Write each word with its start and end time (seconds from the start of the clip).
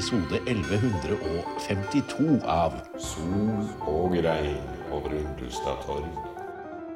episode 0.00 0.38
1152 0.48 2.38
av 2.48 2.78
Sol 2.96 3.66
og 3.84 4.14
regn 4.24 4.62
over 4.96 5.12
Undestad 5.12 5.82
torg. 5.84 6.14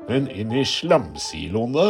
Men 0.09 0.25
inn 0.33 0.55
i 0.57 0.63
slamsiloene 0.65 1.85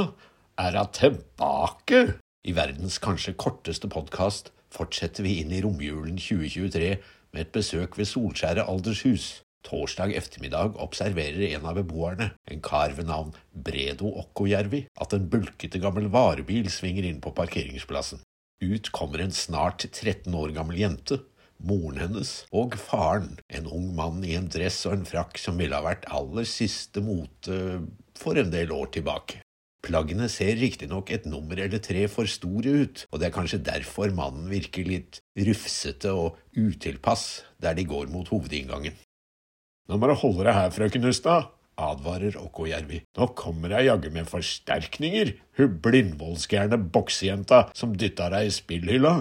er 0.58 0.80
hun 0.80 0.90
tilbake! 0.98 2.00
I 2.42 2.56
verdens 2.58 2.98
kanskje 2.98 3.36
korteste 3.38 3.86
podkast 3.86 4.50
fortsetter 4.74 5.22
vi 5.28 5.36
inn 5.44 5.54
i 5.54 5.62
romjulen 5.62 6.18
2023 6.18 6.90
med 7.30 7.44
et 7.44 7.54
besøk 7.54 7.94
ved 7.94 8.10
Solskjæret 8.10 8.66
aldershus. 8.66 9.38
Torsdag 9.62 10.18
ettermiddag 10.18 10.74
observerer 10.82 11.46
en 11.52 11.70
av 11.70 11.78
beboerne, 11.78 12.32
en 12.50 12.58
kar 12.58 12.90
ved 12.98 13.06
navn 13.06 13.30
Bredo 13.54 14.10
Okkojärvi, 14.26 14.88
at 14.98 15.14
en 15.14 15.30
bulkete 15.30 15.78
gammel 15.78 16.10
varebil 16.10 16.66
svinger 16.74 17.06
inn 17.06 17.22
på 17.22 17.30
parkeringsplassen. 17.38 18.26
Ut 18.62 18.90
kommer 18.94 19.18
en 19.24 19.32
snart 19.34 19.86
13 19.90 20.34
år 20.34 20.52
gammel 20.54 20.78
jente, 20.78 21.18
moren 21.64 21.98
hennes 22.02 22.32
og 22.54 22.76
faren, 22.78 23.38
en 23.48 23.66
ung 23.66 23.88
mann 23.96 24.22
i 24.26 24.36
en 24.38 24.50
dress 24.52 24.84
og 24.88 24.98
en 24.98 25.08
frakk 25.08 25.40
som 25.40 25.58
ville 25.58 25.74
ha 25.74 25.84
vært 25.84 26.06
aller 26.12 26.46
siste 26.48 27.02
mote 27.04 27.58
for 28.18 28.38
en 28.38 28.52
del 28.52 28.72
år 28.74 28.92
tilbake. 28.94 29.40
Plaggene 29.84 30.30
ser 30.32 30.56
riktignok 30.56 31.10
et 31.12 31.26
nummer 31.28 31.58
eller 31.60 31.82
tre 31.82 32.06
for 32.08 32.30
store 32.30 32.76
ut, 32.84 33.02
og 33.10 33.20
det 33.20 33.28
er 33.28 33.34
kanskje 33.34 33.60
derfor 33.66 34.14
mannen 34.16 34.46
virker 34.48 34.86
litt 34.88 35.20
rufsete 35.36 36.14
og 36.14 36.38
utilpass 36.56 37.42
der 37.60 37.76
de 37.76 37.84
går 37.88 38.08
mot 38.12 38.30
hovedinngangen. 38.32 38.96
Nå 39.84 39.98
må 40.00 40.08
du 40.08 40.14
holde 40.16 40.46
deg 40.46 40.56
her, 40.56 40.72
frøken 40.72 41.04
Hustad, 41.04 41.50
advarer 41.80 42.36
Okkojärvi. 42.40 43.02
Nå 43.18 43.30
kommer 43.38 43.76
jeg 43.76 43.90
jaggu 43.90 44.10
med 44.14 44.28
forsterkninger, 44.30 45.32
hun 45.58 45.78
blindvollsgærne 45.84 46.78
boksejenta 46.94 47.68
som 47.76 47.96
dytta 47.98 48.30
deg 48.34 48.50
i 48.50 48.54
spillhylla. 48.54 49.16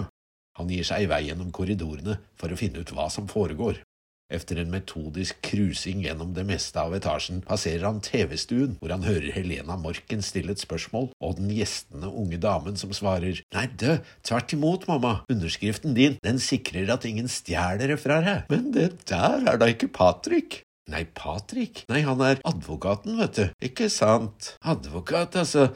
Han 0.58 0.70
gir 0.70 0.86
seg 0.86 1.04
i 1.04 1.10
vei 1.10 1.24
gjennom 1.28 1.50
korridorene 1.54 2.20
for 2.38 2.52
å 2.52 2.58
finne 2.58 2.84
ut 2.84 2.94
hva 2.94 3.08
som 3.10 3.26
foregår. 3.30 3.82
Efter 4.32 4.56
en 4.56 4.70
metodisk 4.72 5.36
krusing 5.44 6.00
gjennom 6.06 6.32
det 6.34 6.46
meste 6.48 6.80
av 6.80 6.94
etasjen 6.96 7.42
passerer 7.44 7.84
han 7.84 8.00
TV-stuen, 8.04 8.78
hvor 8.80 8.94
han 8.94 9.04
hører 9.04 9.34
Helena 9.34 9.76
Morken 9.76 10.24
stille 10.24 10.54
et 10.56 10.62
spørsmål, 10.64 11.10
og 11.20 11.36
den 11.38 11.52
gjestende 11.52 12.08
unge 12.08 12.40
damen 12.40 12.78
som 12.80 12.94
svarer 12.96 13.42
Nei, 13.54 13.66
dø, 13.68 13.98
tvert 14.24 14.56
imot, 14.56 14.88
mamma, 14.88 15.18
underskriften 15.30 15.94
din, 15.98 16.16
den 16.24 16.40
sikrer 16.40 16.94
at 16.96 17.04
ingen 17.08 17.28
stjeler 17.28 17.92
det 17.92 18.00
fra 18.00 18.22
deg. 18.24 18.48
Men 18.50 18.72
det 18.74 18.88
der 19.10 19.44
er 19.52 19.60
da 19.60 19.68
ikke 19.70 19.92
Patrick. 19.92 20.63
Nei, 20.92 21.06
Patrick? 21.16 21.84
Nei, 21.88 22.02
han 22.04 22.20
er 22.20 22.42
advokaten, 22.44 23.16
vet 23.20 23.38
du. 23.38 23.44
Ikke 23.64 23.88
sant? 23.92 24.52
Advokat, 24.60 25.38
altså. 25.40 25.70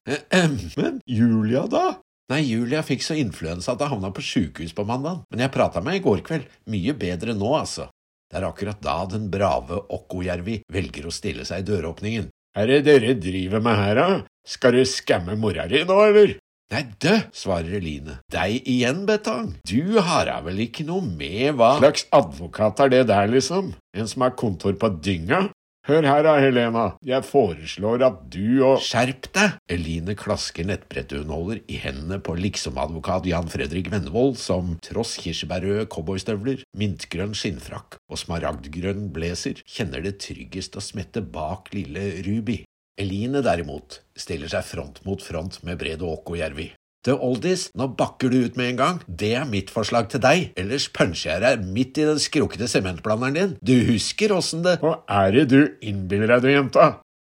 Men 0.76 1.00
Julia, 1.08 1.64
da? 1.70 1.96
Nei, 2.28 2.42
Julia 2.44 2.82
fikk 2.84 3.06
så 3.06 3.16
influensa 3.16 3.72
at 3.72 3.86
hun 3.86 3.94
havna 3.94 4.10
på 4.12 4.24
sjukehus 4.24 4.74
på 4.76 4.84
mandag, 4.84 5.22
men 5.32 5.40
jeg 5.46 5.54
prata 5.54 5.80
med 5.80 5.94
henne 5.94 6.02
i 6.02 6.04
går 6.04 6.20
kveld. 6.26 6.50
Mye 6.68 6.92
bedre 6.98 7.32
nå, 7.36 7.54
altså. 7.56 7.88
Det 8.28 8.36
er 8.36 8.44
akkurat 8.50 8.82
da 8.84 8.98
den 9.08 9.30
brave 9.32 9.78
Okkojärvi 9.96 10.58
velger 10.68 11.08
å 11.08 11.14
stille 11.14 11.48
seg 11.48 11.62
i 11.62 11.68
døråpningen. 11.70 12.28
Er 12.58 12.68
det 12.68 12.82
dere 12.84 13.14
driver 13.16 13.64
med 13.64 13.80
her, 13.80 13.96
da? 13.96 14.20
Skal 14.48 14.76
du 14.76 14.84
skamme 14.88 15.38
mora 15.40 15.64
di 15.70 15.80
nå, 15.88 15.96
eller? 16.10 16.36
Nei, 16.68 16.82
dø, 17.00 17.14
svarer 17.32 17.78
Eline. 17.78 18.18
Deg 18.28 18.66
igjen, 18.68 19.06
Betang. 19.08 19.54
Du 19.64 19.96
har 20.04 20.26
da 20.28 20.34
vel 20.44 20.66
ikke 20.66 20.84
noe 20.84 21.00
med 21.00 21.56
hva 21.56 21.78
slags 21.78 22.04
advokat 22.12 22.82
er 22.84 22.92
det 22.92 23.06
der, 23.08 23.30
liksom? 23.32 23.70
En 23.96 24.10
som 24.10 24.26
har 24.26 24.36
kontor 24.36 24.76
på 24.76 24.90
dynga? 25.00 25.46
Hør 25.88 26.04
her 26.04 26.20
da, 26.26 26.34
Helena, 26.36 26.82
jeg 27.08 27.24
foreslår 27.24 28.02
at 28.04 28.18
du 28.28 28.60
og 28.66 28.82
Skjerp 28.84 29.30
deg! 29.32 29.54
Eline 29.72 30.12
klasker 30.20 30.68
nettbrettunderholder 30.68 31.62
i 31.64 31.80
hendene 31.80 32.18
på 32.20 32.36
liksomadvokat 32.36 33.24
Jan 33.30 33.48
Fredrik 33.48 33.88
Vennevold, 33.88 34.36
som 34.36 34.74
tross 34.84 35.16
kirsebærrøde 35.22 35.88
cowboystøvler, 35.88 36.66
mintgrønn 36.76 37.32
skinnfrakk 37.32 37.96
og 38.04 38.20
smaragdgrønn 38.20 39.08
blazer 39.16 39.64
kjenner 39.64 40.04
det 40.04 40.18
tryggest 40.20 40.76
å 40.76 40.84
smette 40.84 41.24
bak 41.24 41.72
lille 41.72 42.10
Ruby. 42.28 42.66
Eline 42.98 43.44
derimot 43.46 44.00
stiller 44.18 44.50
seg 44.50 44.66
front 44.66 44.98
mot 45.06 45.22
front 45.22 45.60
med 45.62 45.78
Bredo 45.78 46.16
Jervi. 46.34 46.72
The 47.06 47.14
Oldies, 47.14 47.68
nå 47.78 47.86
bakker 47.94 48.32
du 48.32 48.40
ut 48.42 48.56
med 48.58 48.72
en 48.72 48.78
gang. 48.80 48.96
Det 49.06 49.30
er 49.38 49.46
mitt 49.46 49.70
forslag 49.70 50.08
til 50.10 50.20
deg, 50.20 50.48
ellers 50.58 50.88
puncher 50.90 51.30
jeg 51.30 51.44
deg 51.44 51.68
midt 51.76 52.00
i 52.02 52.08
den 52.08 52.18
skrukkete 52.18 52.66
sementblanderen 52.68 53.36
din. 53.36 53.54
Du 53.62 53.76
husker 53.86 54.34
åssen 54.34 54.64
det 54.66 54.80
Hva 54.82 54.98
er 55.06 55.30
det 55.36 55.46
du 55.52 55.60
innbiller 55.78 56.34
deg, 56.34 56.42
du 56.42 56.50
jenta? 56.50 56.88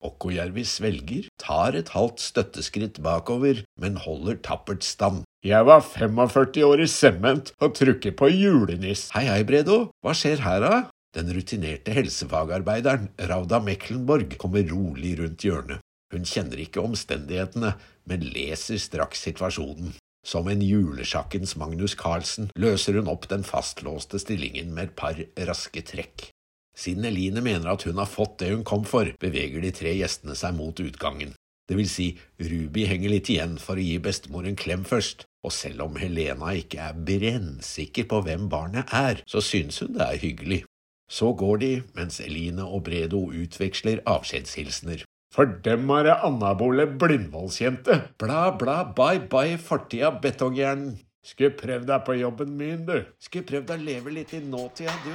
Okkojärvi 0.06 0.62
svelger, 0.68 1.26
tar 1.42 1.74
et 1.74 1.90
halvt 1.96 2.22
støtteskritt 2.22 3.00
bakover, 3.02 3.64
men 3.80 3.98
holder 3.98 4.38
tappert 4.46 4.86
stand. 4.86 5.24
Jeg 5.46 5.66
var 5.66 5.82
45 5.82 6.62
år 6.66 6.82
i 6.84 6.90
sement 6.90 7.50
og 7.58 7.74
trukket 7.74 8.14
på 8.18 8.30
juleniss. 8.30 9.08
Hei, 9.16 9.26
hei, 9.26 9.42
Bredo, 9.48 9.88
hva 10.04 10.14
skjer 10.14 10.46
her, 10.46 10.62
da? 10.62 10.84
Den 11.16 11.32
rutinerte 11.32 11.94
helsefagarbeideren 11.96 13.08
Rauda 13.30 13.60
Mecklenborg 13.64 14.36
kommer 14.36 14.66
rolig 14.68 15.14
rundt 15.18 15.44
hjørnet. 15.46 15.80
Hun 16.12 16.26
kjenner 16.28 16.60
ikke 16.60 16.82
omstendighetene, 16.84 17.72
men 18.04 18.26
leser 18.34 18.76
straks 18.78 19.24
situasjonen. 19.24 19.94
Som 20.26 20.50
en 20.50 20.60
julesjakkens 20.62 21.54
Magnus 21.56 21.94
Carlsen 21.96 22.50
løser 22.58 22.98
hun 22.98 23.08
opp 23.08 23.28
den 23.30 23.46
fastlåste 23.46 24.20
stillingen 24.20 24.74
med 24.74 24.90
et 24.90 24.96
par 24.98 25.22
raske 25.48 25.82
trekk. 25.88 26.28
Siden 26.76 27.08
Eline 27.08 27.40
mener 27.40 27.72
at 27.72 27.86
hun 27.88 27.96
har 27.96 28.10
fått 28.10 28.36
det 28.42 28.52
hun 28.52 28.66
kom 28.66 28.84
for, 28.84 29.08
beveger 29.22 29.64
de 29.64 29.72
tre 29.72 29.96
gjestene 29.96 30.36
seg 30.36 30.52
mot 30.58 30.76
utgangen. 30.84 31.32
Det 31.66 31.78
vil 31.78 31.88
si, 31.90 32.10
Ruby 32.38 32.84
henger 32.86 33.10
litt 33.10 33.30
igjen 33.32 33.56
for 33.58 33.80
å 33.80 33.86
gi 33.86 33.96
bestemor 34.02 34.46
en 34.46 34.58
klem 34.58 34.84
først, 34.86 35.24
og 35.46 35.54
selv 35.54 35.86
om 35.86 35.96
Helena 35.98 36.52
ikke 36.58 36.90
er 36.90 37.00
brennsikker 37.08 38.06
på 38.10 38.20
hvem 38.26 38.50
barnet 38.52 38.92
er, 38.94 39.24
så 39.30 39.40
synes 39.42 39.80
hun 39.82 39.96
det 39.96 40.04
er 40.04 40.20
hyggelig. 40.22 40.65
Så 41.06 41.32
går 41.38 41.58
de, 41.62 41.72
mens 41.94 42.18
Eline 42.20 42.64
og 42.66 42.82
Bredo 42.88 43.28
utveksler 43.30 44.00
avskjedshilsener. 44.10 45.04
Er 45.38 45.46
det 45.62 45.76
anabole 46.24 46.86
Blindvollsjente. 46.86 48.00
Bla, 48.18 48.56
bla, 48.58 48.82
bye, 48.96 49.20
bye, 49.30 49.58
fortida, 49.58 50.10
betonghjernen. 50.10 50.98
Skulle 51.22 51.50
prøvd 51.58 51.86
deg 51.86 52.02
på 52.06 52.18
jobben 52.18 52.56
min, 52.58 52.86
du. 52.86 53.04
Skulle 53.20 53.46
prøvd 53.46 53.70
å 53.70 53.78
leve 53.82 54.10
litt 54.14 54.34
i 54.34 54.42
nåtida, 54.42 54.94
du. 55.06 55.14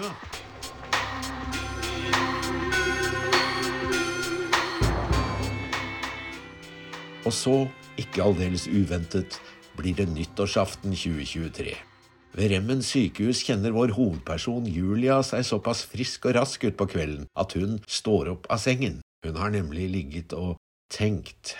Og 7.25 7.33
så, 7.35 7.67
ikke 7.99 8.23
aldeles 8.23 8.67
uventet, 8.67 9.41
blir 9.75 9.95
det 9.95 10.07
nyttårsaften 10.11 10.95
2023. 10.95 11.90
Ved 12.31 12.53
Remmen 12.53 12.79
sykehus 12.79 13.41
kjenner 13.43 13.73
vår 13.75 13.91
hovedperson 13.97 14.67
Julia 14.71 15.17
seg 15.27 15.43
såpass 15.43 15.83
frisk 15.91 16.29
og 16.29 16.37
rask 16.37 16.63
utpå 16.63 16.87
kvelden 16.93 17.25
at 17.35 17.57
hun 17.59 17.81
står 17.91 18.31
opp 18.35 18.47
av 18.47 18.61
sengen. 18.63 19.01
Hun 19.25 19.35
har 19.35 19.51
nemlig 19.51 19.89
ligget 19.91 20.35
og 20.37 20.55
tenkt. 20.93 21.57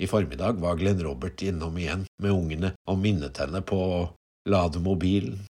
I 0.00 0.08
formiddag 0.10 0.62
var 0.64 0.80
Glenn 0.80 1.02
Robert 1.04 1.44
innom 1.44 1.76
igjen 1.78 2.06
med 2.22 2.32
ungene 2.32 2.72
og 2.88 3.02
minnet 3.04 3.36
henne 3.38 3.60
på 3.62 3.76
å 3.76 4.00
lade 4.48 4.80
mobilen. 4.82 5.44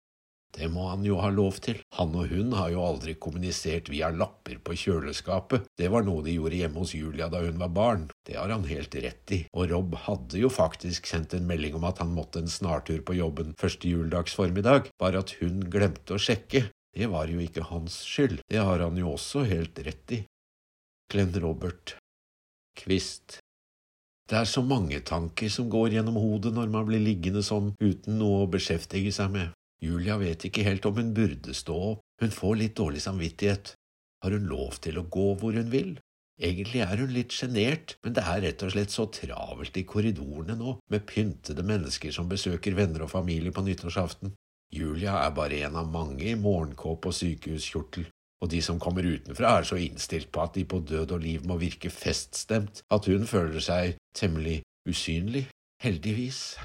Det 0.53 0.69
må 0.69 0.85
han 0.91 1.05
jo 1.07 1.17
ha 1.23 1.31
lov 1.33 1.57
til. 1.65 1.79
Han 1.97 2.13
og 2.19 2.29
hun 2.33 2.53
har 2.59 2.69
jo 2.75 2.83
aldri 2.85 3.15
kommunisert 3.17 3.89
via 3.89 4.11
lapper 4.13 4.59
på 4.61 4.77
kjøleskapet. 4.77 5.65
Det 5.81 5.89
var 5.93 6.05
noe 6.05 6.25
de 6.27 6.35
gjorde 6.37 6.59
hjemme 6.59 6.83
hos 6.83 6.93
Julia 6.97 7.31
da 7.33 7.41
hun 7.41 7.57
var 7.63 7.73
barn. 7.73 8.05
Det 8.29 8.37
har 8.37 8.53
han 8.53 8.67
helt 8.69 8.95
rett 9.01 9.33
i. 9.33 9.41
Og 9.57 9.73
Rob 9.73 9.97
hadde 10.05 10.43
jo 10.43 10.53
faktisk 10.53 11.09
sendt 11.09 11.33
en 11.39 11.49
melding 11.49 11.79
om 11.79 11.89
at 11.89 12.03
han 12.05 12.13
måtte 12.13 12.43
en 12.43 12.53
snartur 12.53 13.01
på 13.01 13.17
jobben 13.17 13.57
første 13.61 13.89
juledags 13.89 14.37
formiddag, 14.37 14.93
bare 15.01 15.25
at 15.25 15.33
hun 15.41 15.65
glemte 15.73 16.19
å 16.19 16.21
sjekke. 16.21 16.67
Det 16.93 17.09
var 17.09 17.33
jo 17.33 17.41
ikke 17.41 17.65
hans 17.71 18.03
skyld. 18.05 18.43
Det 18.53 18.61
har 18.61 18.85
han 18.85 19.01
jo 19.01 19.15
også 19.15 19.47
helt 19.49 19.81
rett 19.87 20.19
i. 20.19 20.21
Glenn 21.13 21.33
Robert 21.41 21.97
Kvist 22.77 23.39
Det 24.29 24.37
er 24.39 24.47
så 24.49 24.63
mange 24.65 25.01
tanker 25.05 25.49
som 25.53 25.73
går 25.73 25.97
gjennom 25.97 26.17
hodet 26.21 26.53
når 26.57 26.71
man 26.73 26.87
blir 26.89 27.03
liggende 27.05 27.43
sånn 27.45 27.73
uten 27.81 28.21
noe 28.21 28.45
å 28.45 28.53
beskjeftige 28.53 29.13
seg 29.13 29.33
med. 29.33 29.51
Julia 29.83 30.17
vet 30.21 30.47
ikke 30.47 30.65
helt 30.67 30.87
om 30.87 31.01
hun 31.01 31.11
burde 31.17 31.55
stå 31.57 31.75
opp, 31.93 32.03
hun 32.23 32.31
får 32.31 32.59
litt 32.61 32.77
dårlig 32.79 33.03
samvittighet. 33.03 33.75
Har 34.23 34.35
hun 34.37 34.47
lov 34.47 34.79
til 34.85 35.01
å 35.01 35.09
gå 35.11 35.33
hvor 35.41 35.57
hun 35.59 35.73
vil? 35.73 35.97
Egentlig 36.43 36.81
er 36.85 37.03
hun 37.03 37.11
litt 37.13 37.35
sjenert, 37.35 37.97
men 38.03 38.15
det 38.17 38.23
er 38.27 38.41
rett 38.45 38.63
og 38.63 38.73
slett 38.75 38.95
så 38.95 39.09
travelt 39.13 39.77
i 39.79 39.85
korridorene 39.87 40.57
nå, 40.59 40.77
med 40.91 41.05
pyntede 41.07 41.65
mennesker 41.67 42.15
som 42.15 42.31
besøker 42.31 42.79
venner 42.79 43.05
og 43.05 43.13
familie 43.13 43.55
på 43.55 43.65
nyttårsaften. 43.67 44.33
Julia 44.73 45.19
er 45.27 45.35
bare 45.37 45.61
en 45.67 45.77
av 45.83 45.91
mange 45.93 46.31
i 46.31 46.39
morgenkåpe 46.39 47.11
og 47.11 47.17
sykehuskjortel, 47.19 48.07
og 48.43 48.51
de 48.51 48.63
som 48.65 48.81
kommer 48.83 49.07
utenfra 49.07 49.59
er 49.59 49.69
så 49.69 49.79
innstilt 49.79 50.33
på 50.33 50.43
at 50.43 50.57
de 50.57 50.65
på 50.67 50.81
død 50.89 51.19
og 51.19 51.23
liv 51.27 51.45
må 51.47 51.59
virke 51.61 51.93
feststemt 51.93 52.83
at 52.91 53.11
hun 53.11 53.29
føler 53.29 53.63
seg 53.63 53.99
temmelig 54.19 54.63
usynlig, 54.89 55.45
heldigvis. 55.85 56.57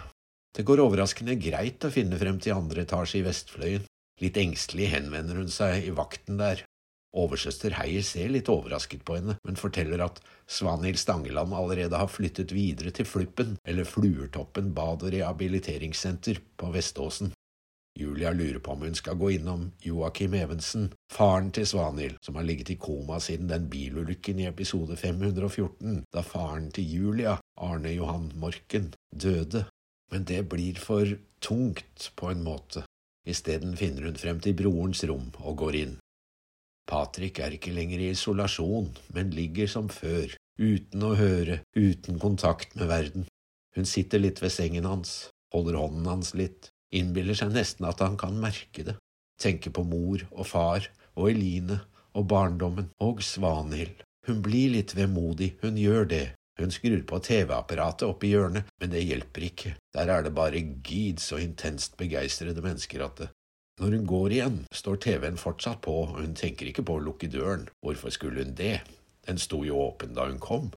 Det 0.55 0.65
går 0.65 0.81
overraskende 0.85 1.35
greit 1.41 1.85
å 1.85 1.94
finne 1.94 2.17
frem 2.19 2.39
til 2.41 2.57
andre 2.57 2.85
etasje 2.85 3.19
i 3.19 3.25
Vestfløyen. 3.27 3.85
Litt 4.21 4.38
engstelig 4.41 4.89
henvender 4.95 5.38
hun 5.41 5.51
seg 5.53 5.85
i 5.85 5.94
vakten 5.94 6.39
der. 6.39 6.63
Oversøster 7.17 7.73
Heier 7.77 8.03
ser 8.05 8.29
litt 8.33 8.49
overrasket 8.51 9.03
på 9.07 9.15
henne, 9.17 9.38
men 9.47 9.59
forteller 9.59 10.01
at 10.05 10.19
Svanhild 10.49 10.99
Stangeland 11.01 11.55
allerede 11.55 11.97
har 11.97 12.11
flyttet 12.11 12.53
videre 12.53 12.91
til 12.94 13.07
Fluppen, 13.09 13.55
eller 13.65 13.88
Fluertoppen 13.88 14.73
bad- 14.77 15.05
og 15.05 15.13
rehabiliteringssenter 15.15 16.41
på 16.57 16.71
Veståsen. 16.75 17.33
Julia 17.97 18.29
lurer 18.31 18.59
på 18.61 18.75
om 18.75 18.83
hun 18.85 18.95
skal 18.95 19.17
gå 19.17 19.31
innom 19.39 19.71
Joakim 19.81 20.35
Evensen, 20.38 20.91
faren 21.09 21.50
til 21.51 21.65
Svanhild, 21.65 22.19
som 22.21 22.38
har 22.38 22.45
ligget 22.45 22.69
i 22.69 22.77
koma 22.77 23.17
siden 23.23 23.50
den 23.50 23.65
bilulykken 23.71 24.43
i 24.43 24.45
episode 24.45 24.97
514, 25.00 26.03
da 26.13 26.21
faren 26.21 26.69
til 26.75 26.93
Julia, 26.93 27.39
Arne 27.57 27.95
Johan 27.95 28.29
Morken, 28.38 28.91
døde. 29.09 29.65
Men 30.12 30.25
det 30.27 30.44
blir 30.51 30.80
for 30.80 31.18
tungt, 31.44 32.12
på 32.15 32.31
en 32.31 32.44
måte. 32.44 32.83
Isteden 33.27 33.75
finner 33.77 34.07
hun 34.07 34.19
frem 34.19 34.39
til 34.44 34.56
brorens 34.56 35.04
rom 35.09 35.31
og 35.44 35.57
går 35.63 35.80
inn. 35.81 35.95
Patrick 36.88 37.42
er 37.44 37.57
ikke 37.57 37.74
lenger 37.75 38.00
i 38.00 38.12
isolasjon, 38.13 38.94
men 39.13 39.33
ligger 39.36 39.68
som 39.68 39.89
før, 39.92 40.31
uten 40.57 41.04
å 41.04 41.15
høre, 41.19 41.59
uten 41.75 42.19
kontakt 42.21 42.77
med 42.80 42.88
verden. 42.88 43.27
Hun 43.75 43.86
sitter 43.86 44.24
litt 44.24 44.39
ved 44.42 44.54
sengen 44.56 44.88
hans, 44.88 45.27
holder 45.54 45.75
hånden 45.81 46.07
hans 46.07 46.31
litt, 46.39 46.71
innbiller 46.95 47.36
seg 47.36 47.51
nesten 47.51 47.89
at 47.89 48.00
han 48.00 48.15
kan 48.19 48.39
merke 48.39 48.88
det, 48.88 48.95
tenker 49.42 49.75
på 49.75 49.83
mor 49.83 50.24
og 50.31 50.48
far 50.48 50.88
og 51.18 51.33
Eline 51.33 51.81
og 52.15 52.30
barndommen 52.31 52.88
og 53.03 53.19
Svanhild. 53.25 54.00
Hun 54.27 54.39
blir 54.44 54.71
litt 54.74 54.95
vemodig, 54.95 55.53
hun 55.62 55.77
gjør 55.80 56.07
det, 56.10 56.25
hun 56.57 56.74
skrur 56.74 57.01
på 57.07 57.19
TV-apparatet 57.24 58.07
oppe 58.07 58.27
i 58.27 58.33
hjørnet, 58.33 58.69
men 58.81 58.94
det 58.94 59.06
hjelper 59.06 59.48
ikke, 59.50 59.74
der 59.94 60.13
er 60.13 60.25
det 60.25 60.36
bare 60.38 60.62
gid 60.86 61.21
så 61.21 61.39
intenst 61.42 61.98
begeistrede 62.00 62.63
mennesker 62.65 63.06
at 63.06 63.21
det 63.24 63.31
når 63.77 63.94
hun 63.94 64.06
går 64.09 64.33
igjen, 64.33 64.56
står 64.74 64.95
TV-en 65.06 65.36
fortsatt 65.38 65.83
på, 65.86 65.94
og 66.01 66.15
hun 66.18 66.33
tenker 66.38 66.65
ikke 66.65 66.81
på 66.88 66.95
å 66.98 67.04
lukke 67.06 67.30
døren. 67.30 67.68
Hvorfor 67.86 68.09
skulle 68.09 68.42
hun 68.42 68.56
det? 68.57 68.80
Den 69.27 69.38
sto 69.38 69.59
jo 69.68 69.77
åpen 69.83 70.15
da 70.18 70.25
hun 70.25 70.39
kom. 70.42 70.71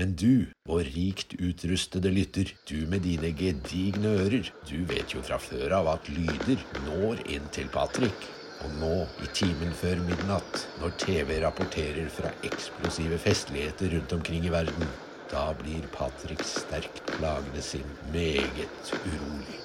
Men 0.00 0.14
du, 0.16 0.46
vår 0.70 0.88
rikt 0.94 1.34
utrustede 1.42 2.08
lytter, 2.14 2.54
du 2.70 2.86
med 2.88 3.04
dine 3.04 3.34
gedigne 3.36 4.14
ører, 4.22 4.48
du 4.70 4.78
vet 4.88 5.12
jo 5.12 5.20
fra 5.26 5.36
før 5.42 5.74
av 5.80 5.90
at 5.92 6.08
lyder 6.08 6.62
når 6.86 7.20
inn 7.34 7.50
til 7.52 7.68
Patrick. 7.74 8.28
Og 8.64 8.72
nå, 8.80 8.94
i 9.22 9.28
timen 9.36 9.74
før 9.76 10.00
midnatt, 10.06 10.64
når 10.80 10.96
TV 11.02 11.34
rapporterer 11.44 12.08
fra 12.14 12.32
eksplosive 12.48 13.20
festligheter 13.22 13.92
rundt 13.98 14.16
omkring 14.16 14.48
i 14.48 14.54
verden, 14.54 14.88
da 15.30 15.54
blir 15.62 15.84
Patrick 15.92 16.42
sterkt 16.44 17.06
plagede 17.06 17.62
sinn 17.62 17.88
meget 18.12 18.92
urolig. 18.92 19.58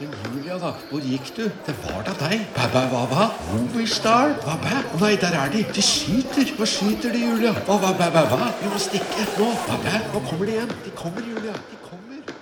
Men 0.00 0.12
Julia, 0.24 0.58
da? 0.60 0.72
Hvor 0.90 1.00
gikk 1.00 1.30
du? 1.36 1.44
Det 1.66 1.74
var 1.84 2.02
da 2.04 2.12
deg. 2.20 2.42
Bæ, 2.56 2.64
bæ, 2.72 2.82
hva, 2.92 3.04
hva? 3.08 3.26
Movistar? 3.48 4.34
Hva, 4.44 4.58
bæ? 4.60 4.74
Å 4.92 5.00
nei, 5.00 5.14
der 5.22 5.36
er 5.40 5.52
de. 5.54 5.62
De 5.72 5.84
skyter. 5.84 6.52
Hva 6.58 6.68
skyter 6.68 7.14
de, 7.16 7.22
Julia? 7.24 7.54
Hva, 7.64 7.78
hva, 7.80 7.94
bæ, 7.96 8.10
bæ, 8.12 8.24
hva? 8.32 8.50
Vi 8.60 8.72
må 8.72 8.80
stikke. 8.82 9.24
Nå. 9.38 9.48
Hva, 9.64 9.78
bæ? 9.86 9.94
Nå 10.12 10.22
kommer 10.28 10.50
de 10.50 10.56
igjen. 10.58 10.76
De 10.84 10.92
kommer, 11.00 11.24
Julia. 11.30 11.56
De 11.70 11.80
kommer. 11.86 12.34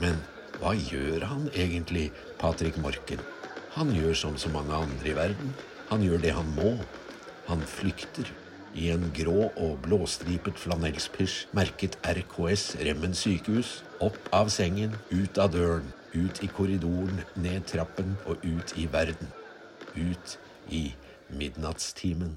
Men 0.00 0.16
hva 0.62 0.72
gjør 0.72 1.28
han 1.28 1.50
egentlig, 1.52 2.08
Patrick 2.40 2.80
Morken? 2.80 3.20
Han 3.76 3.92
gjør 3.92 4.16
som 4.16 4.40
så 4.40 4.48
mange 4.56 4.72
andre 4.72 5.12
i 5.12 5.16
verden. 5.20 5.52
Han 5.92 6.04
gjør 6.06 6.24
det 6.24 6.32
han 6.38 6.48
må. 6.56 6.78
Han 7.50 7.60
flykter. 7.76 8.32
I 8.76 8.90
en 8.92 9.06
grå 9.16 9.46
og 9.48 9.78
blåstripet 9.86 10.58
flanellspysj 10.60 11.46
merket 11.56 11.96
RKS 12.04 12.74
Remmen 12.84 13.14
sykehus. 13.16 13.78
Opp 14.04 14.18
av 14.36 14.50
sengen, 14.52 14.92
ut 15.08 15.40
av 15.40 15.54
døren, 15.54 15.88
ut 16.12 16.42
i 16.44 16.48
korridoren, 16.52 17.22
ned 17.40 17.64
trappen 17.70 18.18
og 18.28 18.44
ut 18.44 18.76
i 18.76 18.84
verden. 18.92 19.32
Ut 19.96 20.36
i 20.68 20.90
midnattstimen. 21.32 22.36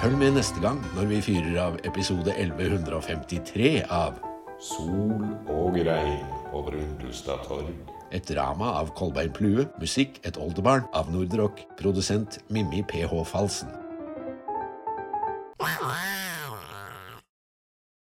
Følg 0.00 0.16
med 0.18 0.38
neste 0.40 0.64
gang 0.64 0.80
når 0.96 1.12
vi 1.12 1.24
fyrer 1.28 1.60
av 1.68 1.76
episode 1.86 2.32
1153 2.40 3.74
av 3.86 4.16
Sol 4.62 5.28
og 5.52 5.76
regn 5.76 6.24
over 6.56 6.80
Undulstad 6.80 7.44
torg. 7.44 8.01
Et 8.12 8.24
drama 8.28 8.74
av 8.76 8.92
Kolbein 8.98 9.32
Plue. 9.32 9.66
Musikk 9.80 10.20
Et 10.28 10.36
oldebarn 10.36 10.84
av 10.92 11.08
Nordrock. 11.12 11.64
Produsent 11.80 12.38
Mimmi 12.52 12.84
PH 12.84 13.24
Falsen. 13.24 13.72